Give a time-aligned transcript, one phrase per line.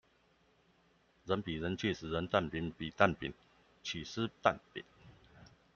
[1.25, 3.31] 人比人氣死人，蛋餅比蛋餅，
[3.83, 4.83] 起司蛋餅